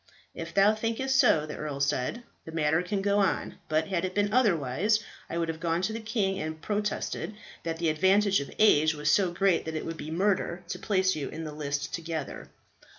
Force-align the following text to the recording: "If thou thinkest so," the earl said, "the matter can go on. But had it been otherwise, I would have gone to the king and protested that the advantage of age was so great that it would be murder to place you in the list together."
"If 0.33 0.55
thou 0.55 0.73
thinkest 0.73 1.15
so," 1.19 1.45
the 1.45 1.55
earl 1.57 1.79
said, 1.79 2.23
"the 2.43 2.51
matter 2.51 2.81
can 2.81 3.03
go 3.03 3.19
on. 3.19 3.59
But 3.69 3.89
had 3.89 4.03
it 4.03 4.15
been 4.15 4.33
otherwise, 4.33 5.03
I 5.29 5.37
would 5.37 5.47
have 5.47 5.59
gone 5.59 5.83
to 5.83 5.93
the 5.93 5.99
king 5.99 6.39
and 6.39 6.59
protested 6.59 7.35
that 7.61 7.77
the 7.77 7.89
advantage 7.89 8.39
of 8.39 8.51
age 8.57 8.95
was 8.95 9.11
so 9.11 9.29
great 9.31 9.63
that 9.65 9.75
it 9.75 9.85
would 9.85 9.97
be 9.97 10.09
murder 10.09 10.63
to 10.69 10.79
place 10.79 11.15
you 11.15 11.29
in 11.29 11.43
the 11.43 11.51
list 11.53 11.93
together." 11.93 12.49